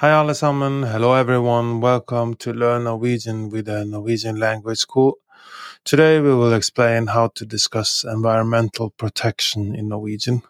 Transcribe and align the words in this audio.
Hei, 0.00 0.12
alle 0.12 0.34
sammen. 0.34 0.84
Hello, 0.84 1.14
everyone. 1.14 1.80
Welcome 1.80 2.36
to 2.36 2.52
Learn 2.52 2.84
Norwegian 2.84 3.50
with 3.50 3.64
the 3.64 3.84
Norwegian 3.84 4.36
Language 4.36 4.78
School. 4.78 5.18
Today, 5.82 6.20
we 6.20 6.32
will 6.32 6.52
explain 6.52 7.08
how 7.08 7.32
to 7.34 7.44
discuss 7.44 8.04
environmental 8.04 8.90
protection 8.90 9.74
in 9.74 9.88
Norwegian. 9.88 10.42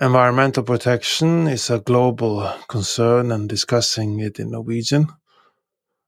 Environmental 0.00 0.62
protection 0.62 1.48
is 1.48 1.68
a 1.68 1.80
global 1.80 2.48
concern, 2.68 3.32
and 3.32 3.48
discussing 3.48 4.20
it 4.20 4.38
in 4.38 4.52
Norwegian 4.52 5.08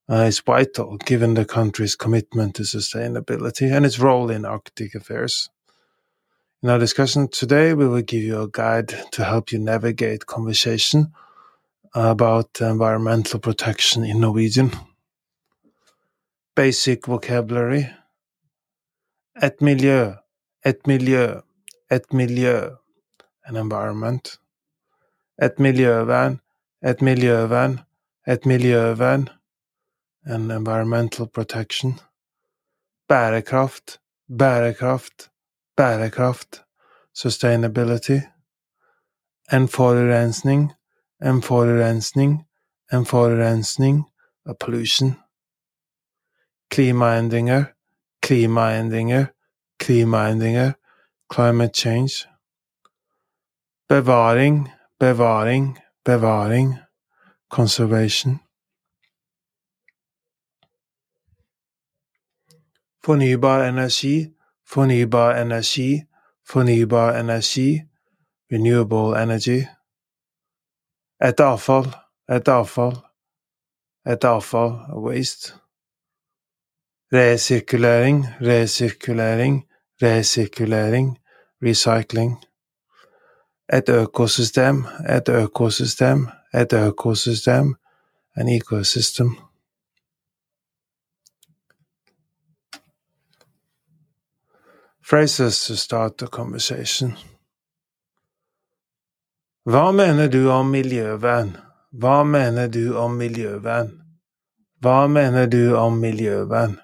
uh, 0.09 0.29
is 0.29 0.39
vital 0.39 0.99
given 0.99 1.35
the 1.35 1.45
country's 1.45 1.97
commitment 1.97 2.55
to 2.55 2.63
sustainability 2.63 3.77
and 3.77 3.85
its 3.85 3.99
role 3.99 4.31
in 4.31 4.45
Arctic 4.45 4.95
affairs. 4.95 5.51
In 6.65 6.71
our 6.71 6.79
discussion 6.79 7.27
today, 7.27 7.75
we 7.75 7.89
will 7.89 8.03
give 8.03 8.23
you 8.23 8.41
a 8.41 8.49
guide 8.49 8.95
to 9.11 9.25
help 9.25 9.51
you 9.51 9.59
navigate 9.59 10.27
conversation 10.27 11.13
about 11.93 12.61
environmental 12.61 13.41
protection 13.41 14.05
in 14.05 14.21
Norwegian. 14.21 14.71
Basic 16.55 17.09
vocabulary. 17.09 17.91
Et 19.43 19.61
miljø, 19.61 20.13
et 20.65 20.87
miljø, 20.87 21.41
et 21.91 22.13
miljø, 22.13 22.71
an 23.45 23.57
environment. 23.57 24.39
Et 25.43 25.59
miljøvern, 25.59 26.41
et 26.85 27.03
miljøvern, 27.03 27.81
et 28.25 28.47
miljøvern, 28.47 29.29
an 30.27 30.51
environmental 30.51 31.27
protection. 31.27 31.99
Bærekraft, 33.09 33.99
bærekraft, 34.29 35.32
bærekraft, 35.83 36.65
sustainability, 37.15 38.19
en 39.53 39.69
forurensning, 39.69 40.73
en 41.23 41.43
forurensning, 41.43 42.47
en 42.93 43.07
forurensning, 43.07 44.05
a 44.47 44.53
pollution. 44.61 45.17
Klimaendringer, 46.71 47.65
klimaendringer, 48.23 49.27
klimaendringer, 49.79 50.73
climate 51.35 51.75
change. 51.75 52.29
Bevaring, 53.89 54.69
bevaring, 55.01 55.79
bevaring, 56.05 56.79
conservation. 57.51 58.41
Fornybar 63.05 63.65
energi, 63.65 64.35
fornybar 64.67 65.37
energi, 65.43 66.03
fornybar 66.49 67.21
energi, 67.21 67.83
renewable 68.53 69.23
energy. 69.23 69.67
Et 71.21 71.41
avfall, 71.41 71.87
et 72.29 72.49
avfall, 72.49 72.97
et 74.07 74.25
avfall, 74.25 74.73
er 74.89 74.99
waste. 74.99 75.55
Resirkulering, 77.13 78.27
resirkulering, 78.41 79.65
resirkulering, 80.03 81.19
recycling. 81.63 82.45
Et 83.73 83.89
økosystem, 83.89 84.87
et 85.09 85.29
økosystem, 85.29 86.29
et 86.55 86.73
økosystem, 86.73 87.75
an 88.37 88.49
ecosystem. 88.49 89.52
Phrases 95.05 95.67
to 95.67 95.77
start 95.77 96.19
the 96.19 96.27
conversation. 96.27 97.17
Hva 99.67 99.93
mener 99.93 100.29
du 100.29 100.51
om 100.51 100.71
miljøvern? 100.71 101.57
Hva 101.91 102.23
mener 102.25 102.69
du 102.69 102.95
om 102.97 103.17
miljøvern? 103.19 103.91
Hva 104.81 105.09
mener 105.09 105.47
du 105.47 105.75
om 105.77 105.99
miljøvern? 105.99 106.79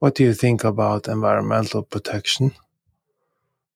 What 0.00 0.14
do 0.16 0.24
you 0.24 0.34
think 0.34 0.64
about 0.64 1.08
environmental 1.08 1.82
protection? 1.82 2.50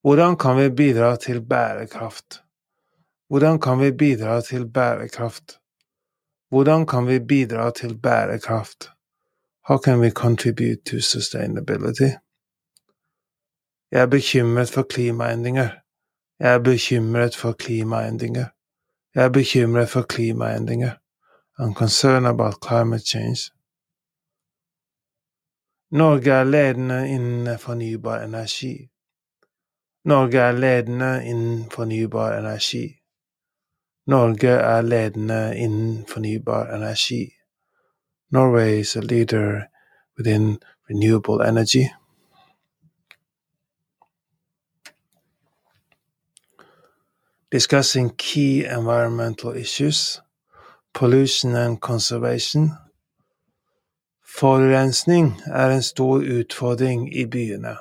Hvordan 0.01 0.37
kan 0.37 0.57
vi 0.57 0.69
bidra 0.69 1.15
til 1.15 1.41
bærekraft? 1.41 2.41
Hvordan 3.27 3.59
kan 3.59 3.79
vi 3.79 3.91
bidra 3.91 4.41
til 4.41 4.65
bærekraft? 4.71 5.59
Hvordan 6.49 6.85
kan 6.85 7.07
vi 7.07 7.19
bidra 7.19 7.71
til 7.71 7.97
bærekraft? 7.97 8.89
How 9.67 9.77
can 9.77 9.99
we 9.99 10.11
contribute 10.11 10.81
to 10.85 10.99
sustainability? 11.01 12.24
Jeg 13.95 14.01
er 14.01 14.07
bekymret 14.07 14.69
for 14.69 14.83
klimaendringer. 14.83 15.69
Jeg 16.39 16.53
er 16.53 16.59
bekymret 16.59 17.35
for 17.35 17.51
klimaendringer. 17.51 18.45
Jeg 19.15 19.25
er 19.25 19.29
bekymret 19.29 19.89
for 19.89 20.01
klimaendringer. 20.01 20.91
I'm 21.59 21.73
concerned 21.73 22.27
about 22.27 22.55
climate 22.67 23.05
change. 23.07 23.39
Norge 25.91 26.31
er 26.31 26.43
ledende 26.43 27.09
innen 27.09 27.59
fornybar 27.59 28.23
energi. 28.23 28.89
Norge 30.05 30.39
er 30.39 30.51
ledende 30.51 31.25
innen 31.25 31.71
fornybar 31.71 32.39
energi. 32.39 32.95
Norge 34.07 34.49
er 34.49 34.81
ledende 34.81 35.57
innen 35.57 36.07
fornybar 36.07 36.75
energi. 36.75 37.31
Norway 38.31 38.79
is 38.79 38.95
a 38.95 39.01
leader 39.01 39.61
within 40.17 40.59
renewable 40.89 41.47
energy. 41.49 41.85
Discussing 47.55 48.09
key 48.17 48.65
environmental 48.65 49.51
issues, 49.55 50.19
pollution 50.93 51.55
and 51.55 51.79
conservation. 51.79 52.73
Forurensning 54.21 55.41
er 55.47 55.69
en 55.71 55.81
stor 55.81 56.19
utfordring 56.19 57.15
i 57.15 57.25
byene. 57.25 57.77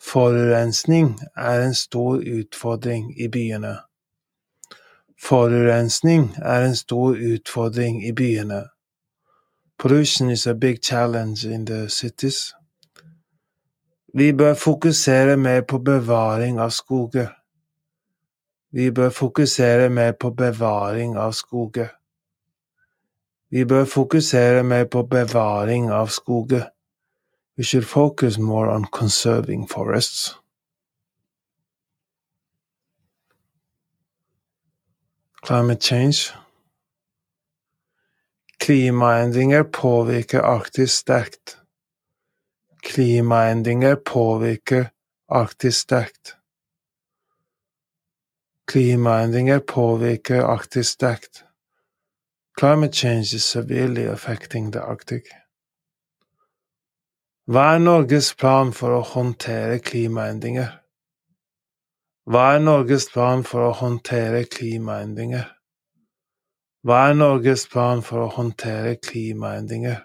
Forurensning 0.00 1.18
er 1.36 1.64
en 1.66 1.74
stor 1.74 2.22
utfordring 2.38 3.20
i 3.20 3.28
byene. 3.28 3.74
Forurensning 5.22 6.30
er 6.38 6.68
en 6.68 6.76
stor 6.76 7.18
utfordring 7.32 8.06
i 8.06 8.12
byene. 8.12 8.62
Pollution 9.78 10.30
is 10.30 10.46
a 10.46 10.54
big 10.54 10.78
challenge 10.82 11.44
in 11.44 11.66
the 11.66 11.88
cities. 11.88 12.54
Vi 14.14 14.32
bør 14.32 14.54
fokusere 14.54 15.36
mer 15.36 15.60
på 15.60 15.78
bevaring 15.78 16.60
av 16.60 16.70
skoger. 16.70 17.39
Vi 18.72 18.90
bør 18.90 19.10
fokusere 19.10 19.88
mer 19.90 20.12
på 20.12 20.30
bevaring 20.30 21.16
av 21.18 21.32
skoger. 21.32 21.88
Vi 23.50 23.64
bør 23.64 23.84
fokusere 23.84 24.62
mer 24.62 24.84
på 24.84 25.02
bevaring 25.02 25.90
av 25.90 26.06
skoger. 26.06 26.68
We 27.56 27.64
should 27.64 27.84
focus 27.86 28.38
more 28.38 28.70
on 28.70 28.84
conserving 28.84 29.66
forests. 29.70 30.36
Climate 35.42 35.82
change. 35.82 36.32
Klimaendringer 38.60 39.62
påvirker 39.62 40.40
Arktis 40.40 40.90
sterkt. 40.90 41.58
Klimaendringer 42.82 43.96
påvirker 43.96 44.84
Arktis 45.28 45.74
sterkt. 45.74 46.39
Klimaendringer 48.70 49.58
påvirker 49.58 50.42
Arktis 50.42 50.86
sterkt. 50.86 51.44
Climate 52.60 52.92
change 52.92 53.34
is 53.34 53.44
severely 53.44 54.04
affecting 54.06 54.72
the 54.72 54.80
Arctic. 54.80 55.24
Hva 57.48 57.64
er 57.74 57.80
Norges 57.82 58.28
plan 58.38 58.70
for 58.72 58.94
å 58.94 59.00
håndtere 59.02 59.80
klimaendringer? 59.82 60.70
Hva 62.30 62.44
er 62.54 62.62
Norges 62.62 63.08
plan 63.10 63.42
for 63.42 63.72
å 63.72 63.74
håndtere 63.80 64.44
klimaendringer? 64.54 65.50
Hva 66.86 67.00
er 67.08 67.18
Norges 67.18 67.66
plan 67.66 68.06
for 68.06 68.22
å 68.28 68.30
håndtere 68.38 68.94
klimaendringer? 69.02 69.98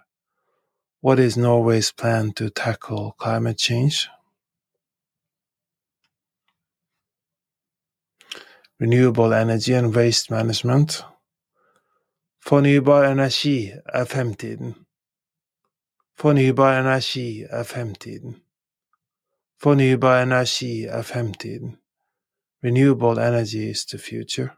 What 1.02 1.20
is 1.20 1.38
Norway's 1.38 1.92
plan 1.92 2.34
to 2.34 2.50
tackle 2.50 3.14
climate 3.20 3.60
change? 3.60 4.10
Renewable 8.80 9.34
energy 9.34 9.74
and 9.74 9.96
waste 9.96 10.32
management. 10.32 11.04
Fornybar 12.46 13.12
energi 13.12 13.72
er 13.94 14.06
fremtiden. 14.06 14.76
Fornybar 16.18 16.80
energi 16.80 17.44
er 17.50 17.64
fremtiden. 17.64 18.36
Fornybar 19.62 20.22
energi 20.24 20.86
er 20.86 21.02
fremtiden. 21.02 21.78
Renewable 22.64 23.20
energy 23.28 23.70
is 23.70 23.86
the 23.86 23.98
future. 23.98 24.50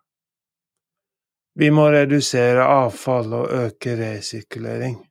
Vi 1.56 1.70
må 1.70 1.88
redusere 1.90 2.64
avfall 2.64 3.34
og 3.34 3.48
øke 3.52 3.96
resirkulering. 3.98 5.08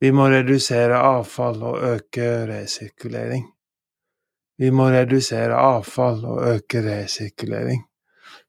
Vi 0.00 0.10
må 0.10 0.28
redusere 0.28 0.96
avfall 0.96 1.62
og 1.62 1.82
øke 1.82 2.46
resirkulering. 2.46 3.44
Vi 4.58 4.70
må 4.70 4.88
redusere 4.88 5.54
avfall 5.54 6.24
og 6.24 6.54
øke 6.54 6.82
resirkulering. 6.90 7.82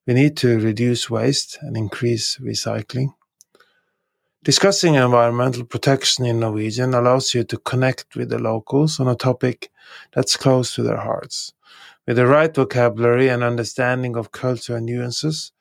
We 0.07 0.13
need 0.13 0.37
to 0.37 0.57
reduce 0.57 1.09
waste 1.09 1.57
and 1.61 1.75
increase 1.75 2.37
recycling. 2.37 3.13
Discussing 4.41 4.95
environmental 4.95 5.65
protection 5.65 6.25
in 6.25 6.39
Norwegian 6.39 6.93
allows 6.93 7.33
you 7.33 7.43
to 7.43 7.57
connect 7.57 8.15
with 8.15 8.29
the 8.29 8.39
locals 8.39 9.01
on 9.01 9.09
a 9.09 9.15
topic 9.15 9.69
that's 10.13 10.37
close 10.37 10.73
to 10.75 10.83
their 10.83 11.01
hearts. 11.01 11.51
With 12.05 12.15
the 12.15 12.25
right 12.25 12.55
vocabulary 12.55 13.27
and 13.27 13.43
understanding 13.43 14.15
of 14.15 14.31
culture 14.31 14.77
and 14.77 14.85
nuances, 14.85 15.51